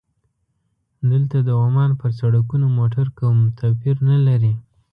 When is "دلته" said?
1.11-1.37